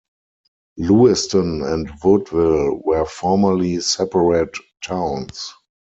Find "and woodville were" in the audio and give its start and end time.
1.61-3.05